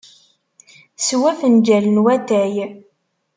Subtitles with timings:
[1.05, 2.55] Sew afenǧal n watay.